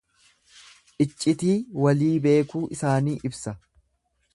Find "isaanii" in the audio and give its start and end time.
2.79-3.19